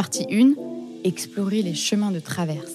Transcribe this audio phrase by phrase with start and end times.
[0.00, 0.54] Partie 1.
[1.04, 2.72] Explorer les chemins de traverse.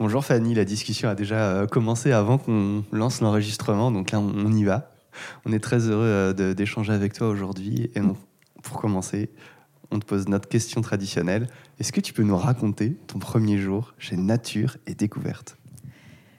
[0.00, 4.52] Bonjour Fanny, la discussion a déjà euh, commencé avant qu'on lance l'enregistrement, donc là on
[4.52, 4.90] y va.
[5.44, 7.92] On est très heureux euh, d'échanger avec toi aujourd'hui.
[7.94, 8.00] Et
[8.64, 9.30] pour commencer,
[9.92, 11.46] on te pose notre question traditionnelle.
[11.78, 15.56] Est-ce que tu peux nous raconter ton premier jour chez Nature et Découverte?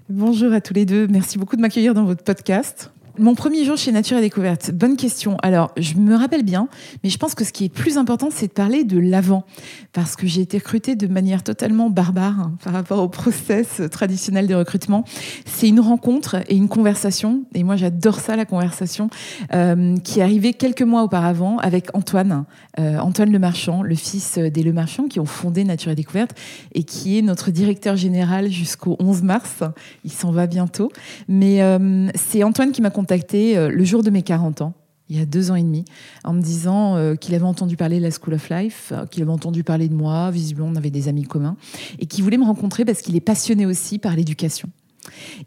[0.10, 1.08] Bonjour à tous les deux.
[1.08, 2.92] Merci beaucoup de m'accueillir dans votre podcast.
[3.18, 5.38] Mon premier jour chez Nature et Découverte, bonne question.
[5.42, 6.68] Alors, je me rappelle bien,
[7.02, 9.46] mais je pense que ce qui est plus important, c'est de parler de l'avant.
[9.94, 14.48] Parce que j'ai été recrutée de manière totalement barbare hein, par rapport au process traditionnel
[14.48, 15.06] de recrutement.
[15.46, 19.10] C'est une rencontre et une conversation, et moi j'adore ça, la conversation,
[19.54, 22.44] euh, qui est arrivée quelques mois auparavant avec Antoine,
[22.80, 26.38] euh, Antoine Lemarchand, le fils des Lemarchand, qui ont fondé Nature et Découverte,
[26.74, 29.64] et qui est notre directeur général jusqu'au 11 mars.
[30.04, 30.92] Il s'en va bientôt.
[31.30, 34.74] Mais euh, c'est Antoine qui m'a euh, le jour de mes 40 ans,
[35.10, 35.86] il y a deux ans et demi,
[36.24, 39.22] en me disant euh, qu'il avait entendu parler de la School of Life, euh, qu'il
[39.22, 41.58] avait entendu parler de moi, visiblement on avait des amis communs,
[42.00, 44.70] et qu'il voulait me rencontrer parce qu'il est passionné aussi par l'éducation.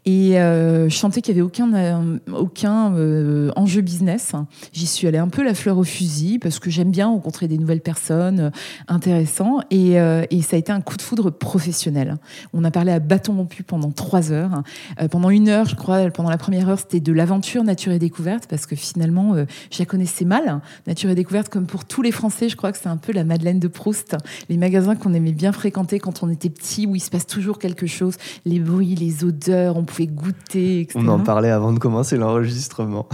[0.05, 4.33] Et euh, je sentais qu'il n'y avait aucun, euh, aucun euh, enjeu business.
[4.73, 7.57] J'y suis allée un peu la fleur au fusil parce que j'aime bien rencontrer des
[7.57, 8.51] nouvelles personnes
[8.87, 9.63] intéressantes.
[9.71, 12.17] Et, et, ça a été un coup de foudre professionnel.
[12.53, 14.63] On a parlé à bâton rompu pendant trois heures.
[15.11, 18.47] pendant une heure, je crois, pendant la première heure, c'était de l'aventure nature et découverte
[18.49, 20.61] parce que finalement, je la connaissais mal.
[20.87, 23.23] Nature et découverte, comme pour tous les Français, je crois que c'est un peu la
[23.23, 24.17] Madeleine de Proust.
[24.49, 27.59] Les magasins qu'on aimait bien fréquenter quand on était petit, où il se passe toujours
[27.59, 28.15] quelque chose,
[28.45, 30.99] les bruits, les odeurs on pouvait goûter, etc.
[31.01, 33.07] On en parlait avant de commencer l'enregistrement.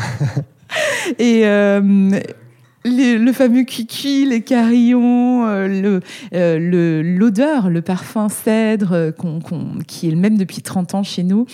[1.19, 2.19] et, euh,
[2.85, 5.99] le fameux kiki, les carillons, euh,
[6.33, 9.11] euh, l'odeur, le, parfum cèdre euh,
[9.87, 11.45] qui est le même depuis 30 ans chez nous,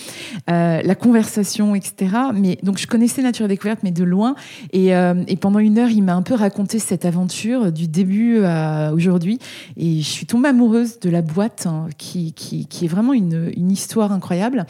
[0.48, 2.16] la conversation, etc.
[2.34, 4.36] Mais donc je connaissais Nature et Découverte, mais de loin.
[4.74, 4.92] Et,
[5.40, 9.40] pendant une heure, il m'a un peu raconté cette aventure du début à aujourd'hui.
[9.78, 12.34] Et je suis tombée amoureuse de la boîte, hein, qui,
[12.82, 14.66] est vraiment une, histoire incroyable.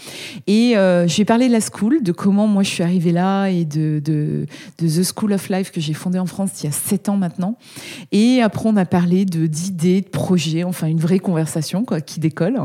[0.48, 3.66] Et je ai parlé de la school, de comment moi je suis arrivée là et
[3.66, 4.46] de, de
[4.80, 7.58] The School of Life que j'ai fondée en France il y a sept ans maintenant.
[8.12, 12.60] Et après, on a parlé de d'idées, de projets, enfin une vraie conversation qui décolle.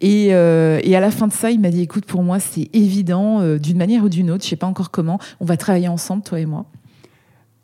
[0.00, 2.68] Et, euh, et à la fin de ça, il m'a dit, écoute, pour moi, c'est
[2.72, 5.88] évident, euh, d'une manière ou d'une autre, je sais pas encore comment, on va travailler
[5.88, 6.66] ensemble, toi et moi.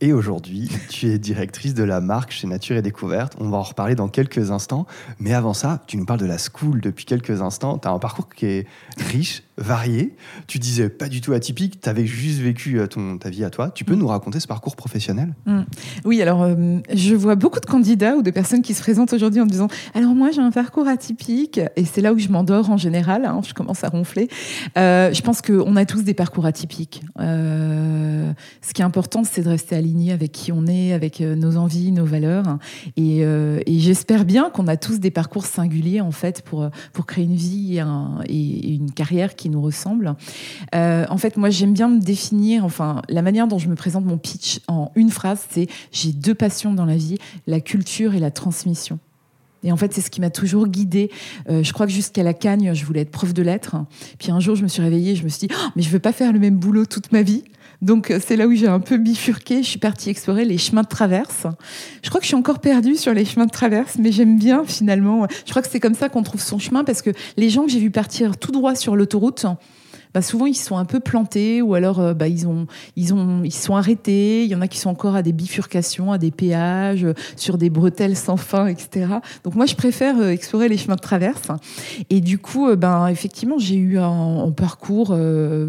[0.02, 3.34] Et aujourd'hui, tu es directrice de la marque chez Nature et Découverte.
[3.38, 4.86] On va en reparler dans quelques instants.
[5.18, 7.78] Mais avant ça, tu nous parles de la school depuis quelques instants.
[7.78, 8.66] Tu as un parcours qui est
[8.96, 10.16] riche, varié.
[10.46, 13.50] Tu disais pas du tout atypique, tu avais juste vécu euh, ton, ta vie à
[13.50, 13.70] toi.
[13.70, 13.98] Tu peux mm.
[13.98, 15.34] nous raconter ce parcours professionnel?
[15.44, 15.60] Mm.
[16.04, 19.40] Oui, alors euh, je vois beaucoup de candidats ou de personnes qui se présentent aujourd'hui
[19.40, 22.70] en me disant Alors moi j'ai un parcours atypique, et c'est là où je m'endors
[22.70, 24.28] en général, hein, je commence à ronfler.
[24.78, 27.02] Euh, je pense qu'on a tous des parcours atypiques.
[27.18, 29.76] ce qui est important, c'est de rester
[30.12, 32.58] avec qui on est, avec nos envies, nos valeurs.
[32.96, 37.24] Et, et j'espère bien qu'on a tous des parcours singuliers en fait pour, pour créer
[37.24, 40.14] une vie et, un, et une carrière qui nous ressemble.
[40.74, 44.04] Euh, en fait, moi, j'aime bien me définir, enfin, la manière dont je me présente
[44.04, 48.20] mon pitch en une phrase, c'est j'ai deux passions dans la vie, la culture et
[48.20, 48.98] la transmission.
[49.62, 51.10] Et en fait, c'est ce qui m'a toujours guidée.
[51.50, 53.76] Euh, je crois que jusqu'à la Cagne, je voulais être prof de lettres.
[54.18, 55.98] Puis un jour, je me suis réveillée, je me suis dit, oh, mais je veux
[55.98, 57.44] pas faire le même boulot toute ma vie.
[57.82, 59.62] Donc euh, c'est là où j'ai un peu bifurqué.
[59.62, 61.46] Je suis partie explorer les chemins de traverse.
[62.02, 64.64] Je crois que je suis encore perdue sur les chemins de traverse, mais j'aime bien
[64.64, 65.26] finalement.
[65.46, 67.70] Je crois que c'est comme ça qu'on trouve son chemin parce que les gens que
[67.70, 69.46] j'ai vu partir tout droit sur l'autoroute,
[70.14, 72.66] bah souvent ils sont un peu plantés ou alors euh, bah, ils ont
[72.96, 74.44] ils ont ils sont arrêtés.
[74.44, 77.58] Il y en a qui sont encore à des bifurcations, à des péages, euh, sur
[77.58, 79.06] des bretelles sans fin, etc.
[79.44, 81.48] Donc moi je préfère euh, explorer les chemins de traverse.
[82.10, 85.16] Et du coup, ben effectivement j'ai eu un, parcours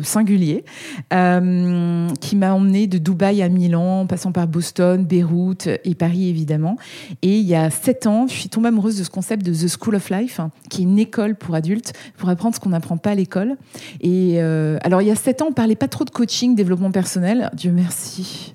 [0.02, 0.66] singulier
[1.10, 6.78] qui m'a emmené de Dubaï à Milan, passant par Boston, Beyrouth et Paris évidemment.
[7.22, 9.68] Et il y a sept ans, je suis tombée amoureuse de ce concept de The
[9.68, 13.12] School of Life, qui est une école pour adultes pour apprendre ce qu'on n'apprend pas
[13.12, 13.58] à l'école.
[14.02, 16.92] Et euh, alors, il y a sept ans, on parlait pas trop de coaching, développement
[16.92, 17.50] personnel.
[17.54, 18.54] Dieu merci.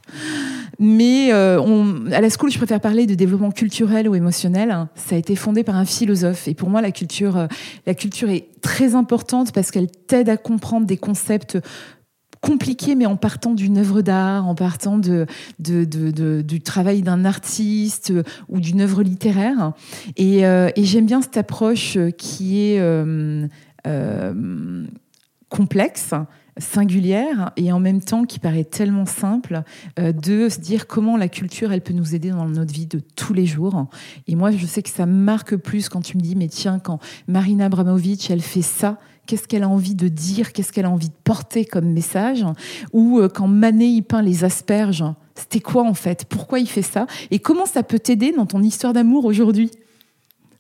[0.79, 4.87] Mais euh, à la school, je préfère parler de développement culturel ou émotionnel.
[4.95, 6.49] Ça a été fondé par un philosophe.
[6.49, 7.47] Et pour moi, la culture, euh,
[7.87, 11.59] la culture est très importante parce qu'elle t'aide à comprendre des concepts
[12.43, 18.13] compliqués, mais en partant d'une œuvre d'art, en partant du travail d'un artiste
[18.49, 19.73] ou d'une œuvre littéraire.
[20.17, 20.43] Et
[20.77, 22.79] j'aime bien cette approche qui est
[25.57, 26.13] complexe,
[26.59, 29.63] singulière et en même temps qui paraît tellement simple
[29.99, 33.01] euh, de se dire comment la culture elle peut nous aider dans notre vie de
[33.15, 33.87] tous les jours.
[34.27, 36.99] Et moi je sais que ça marque plus quand tu me dis mais tiens quand
[37.27, 41.09] Marina Abramovic elle fait ça qu'est-ce qu'elle a envie de dire qu'est-ce qu'elle a envie
[41.09, 42.45] de porter comme message?
[42.93, 45.05] Ou euh, quand Manet il peint les asperges
[45.35, 46.25] C'était quoi en fait?
[46.27, 47.07] Pourquoi il fait ça?
[47.31, 49.71] Et comment ça peut t'aider dans ton histoire d'amour aujourd'hui?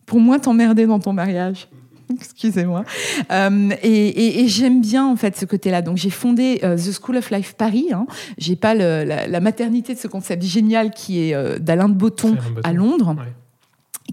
[0.04, 1.68] Pour moins t'emmerder dans ton mariage
[2.14, 2.84] Excusez-moi.
[3.30, 5.82] Euh, et, j'aime bien en fait ce côté-là.
[5.82, 7.88] Donc j'ai fondé euh, The School of Life Paris.
[7.92, 8.06] Hein.
[8.38, 12.72] J'ai pas la, maternité de ce concept génial qui est euh, d'Alain de Botton, à
[12.72, 13.16] Londres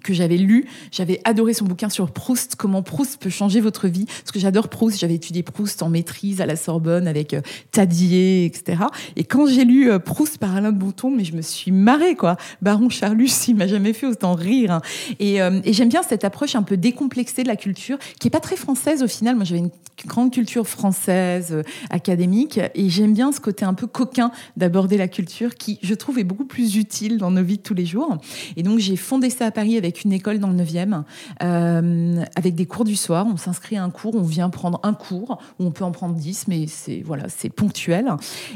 [0.01, 0.66] que j'avais lu.
[0.92, 4.06] J'avais adoré son bouquin sur Proust, comment Proust peut changer votre vie.
[4.06, 5.00] Parce que j'adore Proust.
[5.00, 7.42] J'avais étudié Proust en maîtrise à la Sorbonne avec euh,
[7.72, 8.84] Tadier, etc.
[9.16, 12.16] Et quand j'ai lu euh, Proust par Alain de Bouton, mais je me suis marrée,
[12.16, 12.38] quoi.
[12.62, 14.72] Baron Charlus, il m'a jamais fait autant rire.
[14.72, 14.81] Hein.
[15.19, 18.31] Et, euh, et j'aime bien cette approche un peu décomplexée de la culture, qui est
[18.31, 19.36] pas très française au final.
[19.36, 19.72] Moi, j'avais une
[20.05, 25.55] grande culture française, académique, et j'aime bien ce côté un peu coquin d'aborder la culture,
[25.55, 28.17] qui, je trouve, est beaucoup plus utile dans nos vies de tous les jours.
[28.55, 31.03] Et donc, j'ai fondé ça à Paris avec une école dans le 9e,
[31.41, 33.25] euh, avec des cours du soir.
[33.31, 36.15] On s'inscrit à un cours, on vient prendre un cours, ou on peut en prendre
[36.15, 37.25] 10, mais c'est voilà,
[37.56, 38.11] ponctuel.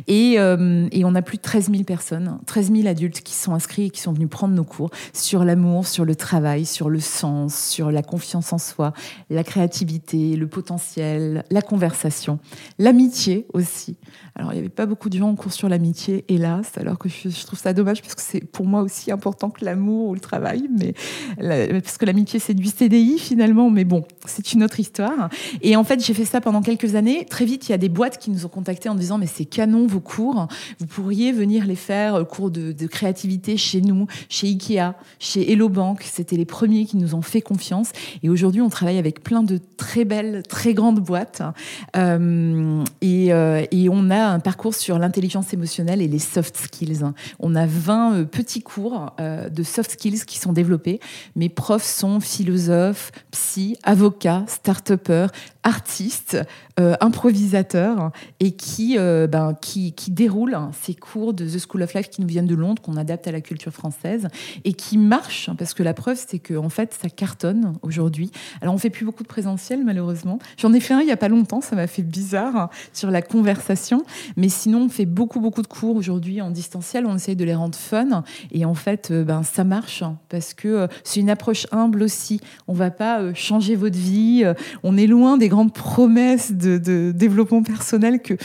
[0.07, 3.53] Et, euh, et, on a plus de 13 000 personnes, 13 000 adultes qui sont
[3.53, 6.99] inscrits et qui sont venus prendre nos cours sur l'amour, sur le travail, sur le
[6.99, 8.93] sens, sur la confiance en soi,
[9.29, 12.39] la créativité, le potentiel, la conversation,
[12.79, 13.97] l'amitié aussi.
[14.35, 17.09] Alors, il n'y avait pas beaucoup de gens en cours sur l'amitié, hélas, alors que
[17.09, 20.19] je, trouve ça dommage parce que c'est pour moi aussi important que l'amour ou le
[20.19, 20.93] travail, mais
[21.81, 25.29] parce que l'amitié c'est du CDI finalement, mais bon, c'est une autre histoire.
[25.61, 27.25] Et en fait, j'ai fait ça pendant quelques années.
[27.25, 29.45] Très vite, il y a des boîtes qui nous ont contactés en disant mais c'est
[29.45, 30.47] canon vos cours,
[30.79, 35.69] vous pourriez venir les faire euh, cours de, créativité chez nous, chez Ikea, chez Hello
[35.69, 36.03] Bank.
[36.03, 37.91] C'était les premiers qui nous ont fait confiance.
[38.23, 41.16] Et aujourd'hui, on travaille avec plein de très belles, très grandes boîtes.
[41.95, 47.03] Euh, et, euh, et, on a un parcours sur l'intelligence émotionnelle et les soft skills.
[47.39, 50.99] On a 20 petits cours de soft skills qui sont développés
[51.35, 55.31] mes profs sont philosophes, psy, avocats, start-upers,
[55.67, 56.37] artistes,
[56.79, 61.93] euh, improvisateurs, et qui, euh, ben, qui, qui déroulent ces cours de The School of
[61.93, 64.29] Life qui nous viennent de Londres, qu'on adapte à la culture française,
[64.63, 68.31] et qui marchent, parce que la preuve, c'est qu'en en fait, ça cartonne aujourd'hui.
[68.61, 70.39] Alors, on fait plus beaucoup de présentiel, malheureusement.
[70.57, 73.11] J'en ai fait un il y a pas longtemps, ça m'a fait bizarre, hein, sur
[73.11, 74.05] la conversation,
[74.37, 77.55] mais sinon, on fait beaucoup, beaucoup de cours aujourd'hui en distanciel, on essaye de les
[77.55, 78.23] rendre fun,
[78.53, 82.39] et en fait, euh, ben, ça marche, parce que c'est une approche humble aussi.
[82.69, 84.45] On va pas changer votre vie,
[84.83, 88.35] on est loin des grands promesses de, développement personnel que,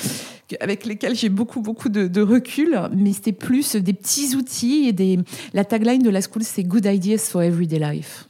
[0.60, 5.18] avec lesquelles j'ai beaucoup, beaucoup de, recul, mais c'était plus des petits outils et des...
[5.52, 8.28] La tagline de la school, c'est Good Ideas for Everyday Life.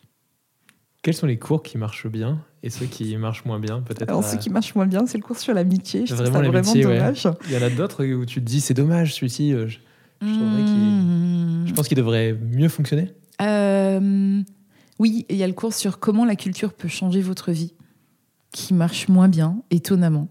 [1.03, 4.23] Quels sont les cours qui marchent bien et ceux qui marchent moins bien peut-être Alors,
[4.23, 6.07] ceux qui marchent moins bien, c'est le cours sur l'amitié.
[6.07, 7.29] Je vraiment, trouve ça vraiment dommage.
[7.49, 9.53] Il y en a d'autres où tu te dis c'est dommage celui-ci.
[9.53, 9.79] Euh, je,
[10.25, 11.67] mmh.
[11.67, 13.11] je pense qu'il devrait mieux fonctionner.
[13.41, 14.43] Euh,
[15.01, 17.75] oui, il y a le cours sur comment la culture peut changer votre vie
[18.53, 20.29] qui marche moins bien, étonnamment,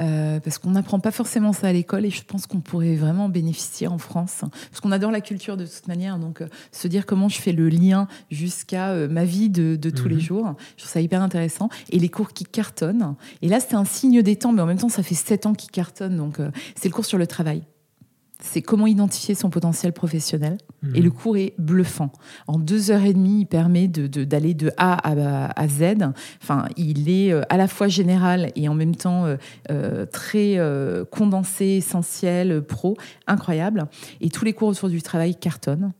[0.00, 3.28] euh, parce qu'on n'apprend pas forcément ça à l'école et je pense qu'on pourrait vraiment
[3.28, 7.04] bénéficier en France, parce qu'on adore la culture de toute manière, donc euh, se dire
[7.04, 10.20] comment je fais le lien jusqu'à euh, ma vie de, tous les mhm.
[10.20, 11.68] jours, je trouve ça hyper intéressant.
[11.90, 14.78] Et les cours qui cartonnent, et là c'est un signe des temps, mais en même
[14.78, 16.38] temps ça fait sept ans qu'ils cartonnent, donc
[16.74, 17.62] c'est le cours sur le travail
[18.40, 20.58] c'est comment identifier son potentiel professionnel.
[20.82, 20.96] Mhm.
[20.96, 22.12] Et le cours est bluffant.
[22.46, 25.96] En deux heures et demie, il permet d'aller de, A à, Z.
[26.42, 29.36] Enfin, il est euh, à la fois général et en même temps euh,
[29.70, 30.58] euh, très
[31.10, 32.96] condensé, essentiel, pro,
[33.26, 33.86] incroyable.
[34.20, 35.92] Et tous les cours autour du travail cartonnent.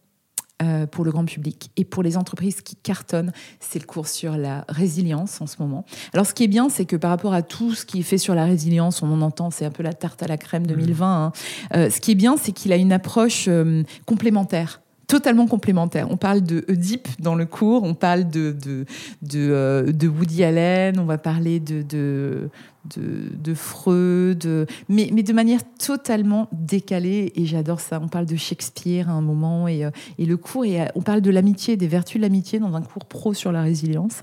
[0.60, 1.70] Euh, pour le grand public.
[1.76, 5.84] Et pour les entreprises qui cartonnent, c'est le cours sur la résilience en ce moment.
[6.12, 8.18] Alors ce qui est bien, c'est que par rapport à tout ce qui est fait
[8.18, 11.06] sur la résilience, on en entend, c'est un peu la tarte à la crème 2020.
[11.06, 11.22] Mmh.
[11.22, 11.32] Hein.
[11.76, 16.06] Euh, ce qui est bien, c'est qu'il a une approche euh, complémentaire totalement complémentaire.
[16.10, 18.84] On parle de Oedipe dans le cours, on parle de, de,
[19.22, 22.50] de, Woody Allen, on va parler de, de,
[22.96, 27.32] de, Freud, mais, mais de manière totalement décalée.
[27.34, 28.00] Et j'adore ça.
[28.02, 31.20] On parle de Shakespeare à un moment et, euh, et le cours, euh, on parle
[31.20, 34.20] de l'amitié, des vertus de l'amitié dans un cours pro sur la résilience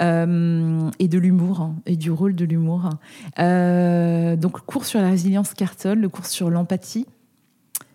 [0.00, 2.90] euh, et de l'humour hein, et du rôle de l'humour.
[3.38, 7.06] donc, le cours sur la résilience cartonne, le cours sur l'empathie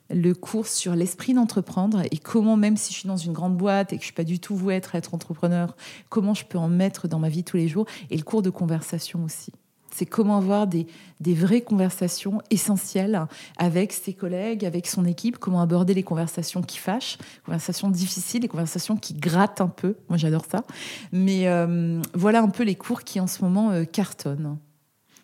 [0.09, 3.91] le cours sur l'esprit d'entreprendre et comment, même si je suis dans une grande boîte
[3.91, 5.75] et que je suis pas du tout vouée être, être entrepreneur,
[6.09, 8.49] comment je peux en mettre dans ma vie tous les jours et le cours de
[8.49, 9.51] conversation aussi
[9.97, 10.85] c'est comment avoir des,
[11.19, 13.25] vraies conversations essentielles
[13.57, 18.47] avec ses collègues, avec son équipe, comment aborder les conversations qui fâchent, conversations difficiles, les
[18.47, 19.95] conversations qui grattent un peu.
[20.09, 20.63] Moi, j'adore ça.
[21.11, 24.59] Mais euh, voilà un peu les cours qui, en ce moment, euh, cartonnent.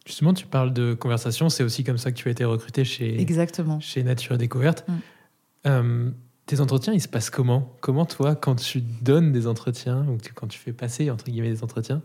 [0.08, 3.22] Justement, tu parles de conversation, c'est aussi comme ça que tu as été recruté chez,
[3.22, 3.80] Exactement.
[3.80, 4.86] chez Nature Découverte.
[4.88, 4.94] Mm.
[5.68, 6.10] Euh,
[6.48, 7.78] tes entretiens, ils se passent comment?
[7.80, 11.64] Comment toi, quand tu donnes des entretiens, ou quand tu fais passer, entre guillemets, des
[11.64, 12.02] entretiens,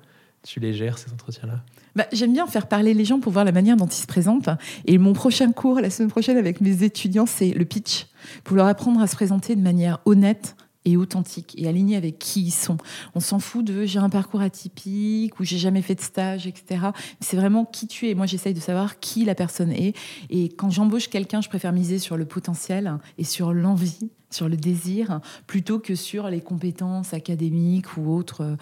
[0.48, 1.62] tu les gères, ces entretiens-là
[1.94, 4.48] bah, J'aime bien faire parler les gens pour voir la manière dont ils se présentent.
[4.86, 8.06] Et mon prochain cours, la semaine prochaine, avec mes étudiants, c'est le pitch,
[8.44, 12.40] pour leur apprendre à se présenter de manière honnête, et authentique et aligné avec qui
[12.40, 12.78] ils sont.
[13.14, 16.86] On s'en fout de j'ai un parcours atypique ou j'ai jamais fait de stage, etc.
[17.20, 18.14] C'est vraiment qui tu es.
[18.14, 19.94] Moi, j'essaye de savoir qui la personne est.
[20.30, 24.56] Et quand j'embauche quelqu'un, je préfère miser sur le potentiel et sur l'envie, sur le
[24.56, 28.56] désir, plutôt que sur les compétences académiques ou autres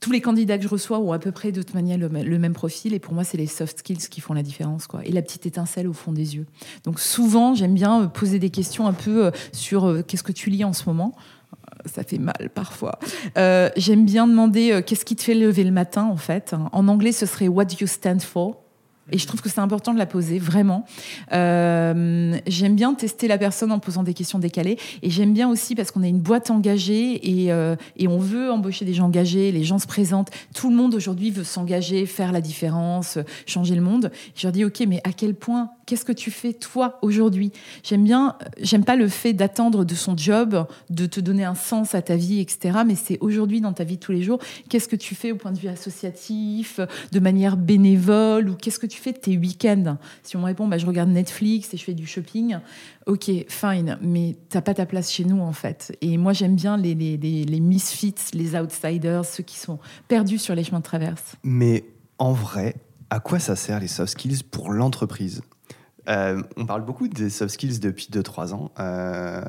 [0.00, 2.52] tous les candidats que je reçois ont à peu près de toute manière le, même
[2.52, 2.94] profil.
[2.94, 5.00] Et pour moi c'est les soft skills qui font la différence quoi.
[5.04, 6.46] Et la petite étincelle au fond des yeux.
[6.84, 10.32] Donc souvent j'aime bien euh, poser des questions un peu euh, sur euh, qu'est-ce que
[10.32, 11.14] tu lis en ce moment?
[11.86, 12.98] Ça fait mal parfois.
[13.36, 16.54] J'aime bien demander qu'est-ce qui te fait lever le matin en fait?
[16.72, 18.67] En anglais, ce serait What do you stand for?
[19.10, 20.84] Et je trouve que c'est important de la poser, vraiment.
[21.32, 24.78] Euh, j'aime bien tester la personne en posant des questions décalées.
[25.02, 28.50] Et j'aime bien aussi parce qu'on est une boîte engagée et, euh, et, on veut
[28.50, 29.52] embaucher des gens engagés.
[29.52, 30.30] Les gens se présentent.
[30.54, 34.10] Tout le monde aujourd'hui veut s'engager, faire la différence, changer le monde.
[34.34, 35.70] Je leur dis, OK, mais à quel point?
[35.86, 37.50] Qu'est-ce que tu fais toi aujourd'hui?
[37.82, 41.94] J'aime bien, j'aime pas le fait d'attendre de son job, de te donner un sens
[41.94, 42.80] à ta vie, etc.
[42.86, 44.38] Mais c'est aujourd'hui dans ta vie de tous les jours.
[44.68, 48.86] Qu'est-ce que tu fais au point de vue associatif, de manière bénévole, ou qu'est-ce que
[48.86, 51.84] tu fais de tes week-ends Si on me répond, bah, je regarde Netflix et je
[51.84, 52.58] fais du shopping.
[53.06, 55.96] Ok, fine, mais t'as pas ta place chez nous en fait.
[56.00, 59.78] Et moi j'aime bien les, les, les, misfits, les outsiders, ceux qui sont
[60.08, 61.36] perdus sur les chemins de traverse.
[61.42, 61.84] Mais
[62.18, 62.74] en vrai,
[63.10, 65.42] à quoi ça sert les soft skills pour l'entreprise?
[66.08, 69.42] Euh, on parle beaucoup des soft skills depuis 2-3 ans, euh,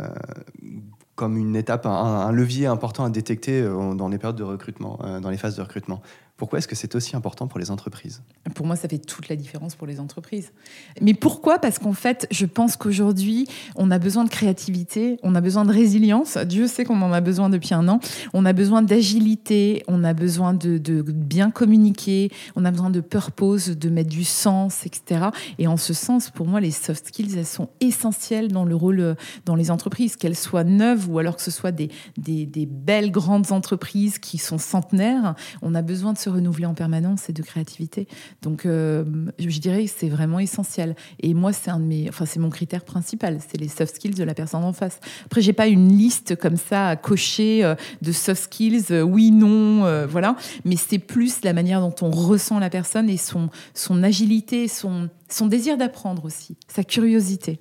[1.16, 5.30] comme une étape, un, levier important à détecter euh, dans les périodes de recrutement, dans
[5.30, 6.02] les phases de recrutement.
[6.40, 8.24] Pourquoi est-ce que c'est aussi important pour les entreprises?
[8.56, 10.54] Pour moi, ça fait toute la différence pour les entreprises.
[11.02, 11.60] Mais pourquoi?
[11.60, 15.74] Parce qu'en fait, je pense qu'aujourd'hui, on a besoin de créativité, on a besoin de
[15.74, 16.38] résilience.
[16.38, 18.00] Dieu sait qu'on en a besoin depuis un an.
[18.34, 23.72] On a besoin d'agilité, on a besoin de, bien communiquer, on a besoin de purpose,
[23.72, 25.32] de mettre du sens, etc.
[25.58, 29.18] Et en ce sens, pour moi, les soft skills, elles sont essentielles dans le rôle
[29.46, 33.12] dans les entreprises, qu'elles soient neuves ou alors que ce soit des, des, des belles
[33.12, 35.36] grandes entreprises qui sont centenaires.
[35.62, 38.08] On a besoin de se renouveler en permanence et de créativité.
[38.42, 39.04] Donc, euh,
[39.40, 40.96] je dirais que c'est vraiment essentiel.
[41.20, 44.16] Et moi, c'est un de mes, enfin, c'est mon critère principal, c'est les soft skills
[44.16, 45.00] de la personne en face.
[45.26, 49.32] Après, j'ai pas une liste comme ça à cocher euh, de soft skills, euh, oui,
[49.32, 49.60] non,
[50.08, 50.36] voilà.
[50.66, 55.10] Mais c'est plus la manière dont on ressent la personne et son, son agilité, son,
[55.30, 57.60] son désir d'apprendre aussi, sa curiosité.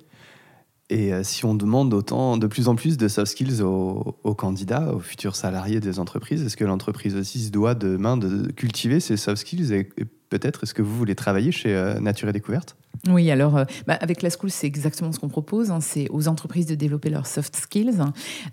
[0.89, 4.93] Et euh, si on demande autant, de plus en plus de soft skills aux, candidats,
[4.93, 9.15] aux futurs salariés des entreprises, est-ce que l'entreprise aussi se doit demain de cultiver ces
[9.15, 9.89] soft skills et,
[10.29, 12.75] peut-être est-ce que vous voulez travailler chez euh, Nature et Découverte?
[13.07, 15.71] Oui, alors euh, bah, avec la School, c'est exactement ce qu'on propose.
[15.71, 15.79] Hein.
[15.79, 18.01] c'est aux entreprises de développer leurs soft skills.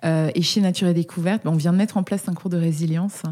[0.05, 2.51] Euh, et chez Nature et Découverte, bah, on vient de mettre en place un cours
[2.51, 3.23] de résilience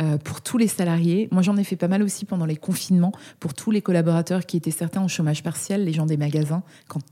[0.00, 1.28] euh, pour tous les salariés.
[1.30, 4.56] Moi, j'en ai fait pas mal aussi pendant les confinements pour tous les collaborateurs qui
[4.56, 7.02] étaient certains en chômage partiel, les gens des magasins, quand,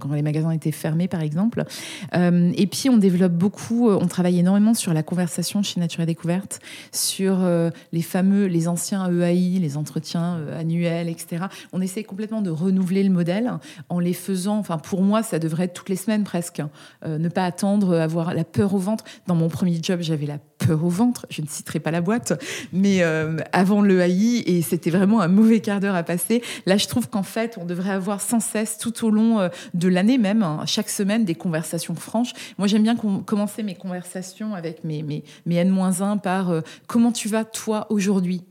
[0.00, 1.64] quand les magasins étaient fermés, par exemple.
[2.12, 6.60] et puis, on développe beaucoup, on travaille énormément sur la conversation chez Nature et Découverte,
[6.90, 7.46] sur
[7.92, 11.46] les fameux, les anciens EAI, les entretiens annuels, etc.
[11.72, 13.52] On essaie complètement de renouveler le modèle
[13.88, 16.62] en les faisant, enfin pour moi, ça devrait être toutes les semaines presque.
[17.04, 19.04] Euh, ne pas attendre, avoir la peur au ventre.
[19.26, 21.26] Dans mon premier job, j'avais la peur au ventre.
[21.30, 22.32] Je ne citerai pas la boîte,
[22.72, 26.42] mais euh, avant le AI, et c'était vraiment un mauvais quart d'heure à passer.
[26.66, 29.88] Là, je trouve qu'en fait, on devrait avoir sans cesse, tout au long euh, de
[29.88, 32.32] l'année même, hein, chaque semaine, des conversations franches.
[32.58, 36.52] Moi, j'aime bien commencer mes conversations avec mes, mes, mes N-1 par
[36.86, 38.42] comment tu vas toi aujourd'hui?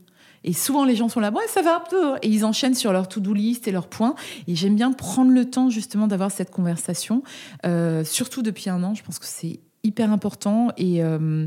[0.44, 1.84] Et souvent, les gens sont là, ouais, ça va,
[2.22, 4.14] et ils enchaînent sur leur to-do list et leurs points.
[4.48, 7.22] Et j'aime bien prendre le temps justement d'avoir cette conversation,
[7.64, 8.94] euh, surtout depuis un an.
[8.94, 11.46] Je pense que c'est hyper important et, euh,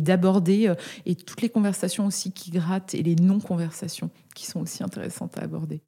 [0.00, 0.74] d'aborder euh,
[1.06, 5.42] et toutes les conversations aussi qui grattent et les non-conversations qui sont aussi intéressantes à
[5.42, 5.82] aborder.